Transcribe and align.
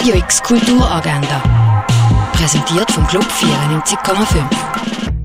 Radio 0.00 0.14
X 0.14 0.42
Kulturagenda. 0.42 1.42
Präsentiert 2.32 2.90
vom 2.90 3.06
Club 3.06 3.22
94,5. 3.22 4.46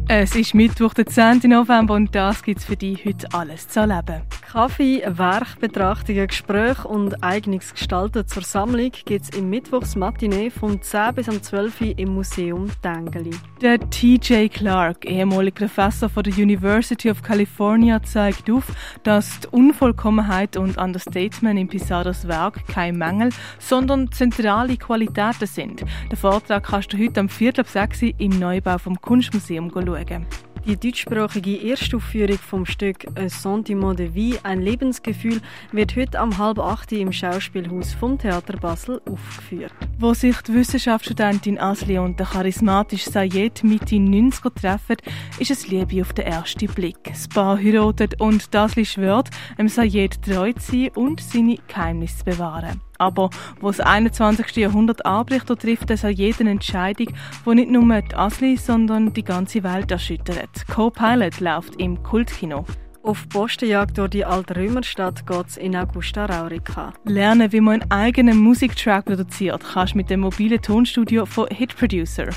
Es 0.09 0.35
ist 0.35 0.53
Mittwoch, 0.53 0.93
der 0.93 1.05
10. 1.05 1.43
November 1.45 1.93
und 1.93 2.13
das 2.13 2.43
gibt 2.43 2.59
es 2.59 2.65
für 2.65 2.75
dich 2.75 3.05
heute 3.05 3.25
alles 3.31 3.69
zu 3.69 3.79
erleben. 3.79 4.23
Kaffee, 4.51 5.03
Werkbetrachtungen, 5.05 6.27
Gespräche 6.27 6.87
und 6.87 7.23
eigenes 7.23 7.73
Gestalten 7.73 8.27
zur 8.27 8.43
Sammlung 8.43 8.91
gibt 9.05 9.25
es 9.25 9.29
im 9.37 9.49
Mittwochsmatinee 9.49 10.49
von 10.49 10.81
10 10.81 11.15
bis 11.15 11.25
12 11.25 11.81
Uhr 11.81 11.97
im 11.97 12.13
Museum 12.13 12.67
Dengeli. 12.83 13.31
Der 13.61 13.79
TJ 13.89 14.47
Clark, 14.47 15.05
ehemaliger 15.05 15.65
Professor 15.65 16.09
von 16.09 16.23
der 16.23 16.33
University 16.33 17.09
of 17.09 17.23
California, 17.23 18.01
zeigt 18.03 18.49
auf, 18.49 18.65
dass 19.03 19.39
die 19.39 19.47
Unvollkommenheit 19.47 20.57
und 20.57 20.77
Understatement 20.77 21.59
in 21.59 21.67
Pisaros 21.67 22.27
Werk 22.27 22.67
kein 22.67 22.97
Mängel, 22.97 23.29
sondern 23.59 24.11
zentrale 24.11 24.77
Qualitäten 24.77 25.47
sind. 25.47 25.83
Den 26.11 26.17
Vortrag 26.17 26.63
kannst 26.63 26.93
du 26.93 26.97
heute 26.97 27.19
am 27.19 27.29
4. 27.29 27.59
ab 27.59 27.67
6 27.67 28.03
Uhr 28.03 28.11
im 28.19 28.39
Neubau 28.39 28.77
vom 28.77 29.01
Kunstmuseum 29.01 29.71
schauen. 29.71 30.27
Die 30.65 30.77
deutschsprachige 30.77 31.69
Erstaufführung 31.69 32.39
vom 32.39 32.65
Stück 32.65 33.05
«Un 33.19 33.29
Sentiment 33.29 33.99
de 33.99 34.15
Vie», 34.15 34.39
ein 34.41 34.61
Lebensgefühl, 34.61 35.39
wird 35.71 35.95
heute 35.95 36.19
am 36.19 36.35
halb 36.39 36.57
acht 36.57 36.91
im 36.91 37.11
Schauspielhaus 37.11 37.93
vom 37.93 38.17
Theater 38.17 38.57
Basel 38.57 38.99
aufgeführt. 39.07 39.71
Wo 39.99 40.15
sich 40.15 40.41
die 40.41 40.55
Wissenschaftsstudentin 40.55 41.59
Asli 41.59 41.99
und 41.99 42.19
der 42.19 42.25
charismatische 42.25 43.11
Sayed 43.11 43.63
Mitte 43.63 43.99
90 43.99 44.55
treffen, 44.55 44.97
ist 45.37 45.51
es 45.51 45.67
Liebe 45.67 46.01
auf 46.01 46.13
den 46.13 46.25
ersten 46.25 46.65
Blick. 46.65 47.03
Das 47.03 47.27
Paar 47.27 47.59
heiratet 47.59 48.19
und 48.19 48.53
Asli 48.55 48.85
schwört, 48.85 49.29
dem 49.59 49.67
Sayed 49.67 50.19
treu 50.23 50.51
zu 50.53 50.71
sein 50.71 50.89
und 50.95 51.21
seine 51.21 51.57
Geheimnisse 51.67 52.17
zu 52.17 52.25
bewahren. 52.25 52.81
Aber 52.97 53.29
wo 53.59 53.67
das 53.67 53.79
21. 53.79 54.55
Jahrhundert 54.55 55.05
anbricht, 55.05 55.47
trifft 55.47 55.89
es 55.91 56.05
auch 56.05 56.09
jede 56.09 56.49
Entscheidung, 56.49 57.07
die 57.45 57.55
nicht 57.55 57.71
nur 57.71 58.01
die 58.01 58.15
Asli, 58.15 58.57
sondern 58.57 59.13
die 59.13 59.23
ganze 59.23 59.63
Welt 59.63 59.91
erschüttert. 59.91 60.67
Co-Pilot 60.67 61.39
läuft 61.39 61.75
im 61.77 62.01
Kultkino. 62.03 62.65
Auf 63.05 63.29
Postenjagd 63.29 63.99
durch 63.99 64.09
die 64.09 64.25
alte 64.25 64.55
Römerstadt 64.55 65.27
geht 65.27 65.47
es 65.47 65.57
in 65.57 65.75
Augusta 65.75 66.25
Raurica. 66.25 66.91
Lernen, 67.03 67.51
wie 67.51 67.61
man 67.61 67.83
einen 67.83 67.91
eigenen 67.91 68.39
Musiktrack 68.39 69.05
produziert, 69.05 69.63
kannst 69.63 69.93
du 69.93 69.97
mit 69.97 70.09
dem 70.09 70.21
mobilen 70.21 70.59
Tonstudio 70.59 71.27
von 71.27 71.47
Hit 71.49 71.75
Producer. 71.75 72.29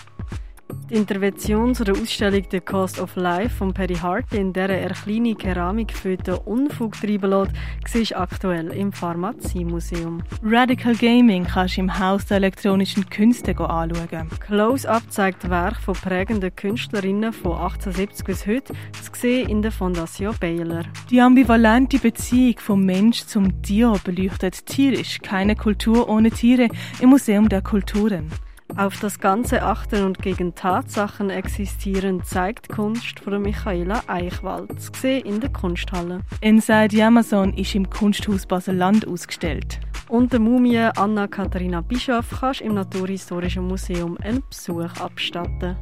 Die 0.91 0.95
Intervention 0.95 1.75
zu 1.75 1.85
der 1.85 1.95
Ausstellung 1.95 2.45
The 2.51 2.61
Cost 2.61 2.99
of 2.99 3.15
Life 3.17 3.57
von 3.57 3.75
Perry 3.75 3.97
Hart, 3.97 4.33
in 4.33 4.55
der 4.55 4.71
er 4.71 4.95
kleine 4.95 5.35
Keramikföten 5.35 6.37
Unfug 6.47 6.99
treiben 6.99 7.29
lässt, 7.29 7.53
siehst 7.87 8.17
aktuell 8.17 8.69
im 8.69 8.91
Pharmaziemuseum. 8.91 10.23
Radical 10.43 10.95
Gaming 10.95 11.45
kannst 11.45 11.77
du 11.77 11.83
im 11.83 11.99
Haus 11.99 12.25
der 12.25 12.39
elektronischen 12.39 13.09
Künste 13.11 13.51
anschauen. 13.51 14.31
Close-Up 14.41 15.03
zeigt 15.11 15.51
Werke 15.51 15.83
von 15.83 15.95
prägenden 15.95 16.57
Künstlerinnen 16.57 17.35
von 17.35 17.53
1870 17.53 18.25
bis 18.25 18.47
heute, 18.47 18.73
zu 19.03 19.11
sehen 19.13 19.51
in 19.51 19.61
der 19.61 19.73
Fondation 19.73 20.35
Baylor. 20.41 20.85
Die 21.11 21.21
ambivalente 21.21 21.99
Beziehung 21.99 22.59
vom 22.61 22.87
Mensch 22.87 23.27
zum 23.27 23.61
Tier 23.61 23.93
beleuchtet 24.05 24.65
tierisch 24.65 25.19
keine 25.21 25.55
Kultur 25.55 26.09
ohne 26.09 26.31
Tiere 26.31 26.69
im 27.01 27.11
Museum 27.11 27.51
der 27.51 27.61
Kulturen. 27.61 28.31
Auf 28.79 29.01
das 29.01 29.19
ganze 29.19 29.65
Achten 29.65 30.05
und 30.05 30.23
gegen 30.23 30.55
Tatsachen 30.55 31.31
existieren 31.31 32.23
zeigt 32.23 32.69
Kunst 32.69 33.19
von 33.19 33.43
Michaela 33.43 34.03
Eichwald, 34.07 34.81
zu 34.81 34.93
sehen 34.95 35.27
in 35.27 35.41
der 35.41 35.51
Kunsthalle. 35.51 36.21
Inside 36.43 36.91
the 36.93 37.03
Amazon 37.03 37.53
ist 37.55 37.75
im 37.75 37.91
Kunsthaus 37.91 38.47
Basel-Land 38.47 39.09
ausgestellt. 39.09 39.81
Und 40.07 40.33
der 40.33 40.39
Mumie 40.39 40.79
Anna-Katharina 40.79 41.81
Bischoff 41.81 42.27
kannst 42.39 42.61
im 42.61 42.75
Naturhistorischen 42.75 43.67
Museum 43.67 44.17
einen 44.23 44.45
Besuch 44.49 45.01
abstatten. 45.01 45.77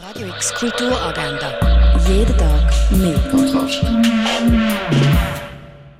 Radio 0.00 0.28
X 0.28 0.54
Kulturagenda. 0.54 1.52
Jeden 2.08 2.38
Tag 2.38 2.72
mehr. 2.92 3.20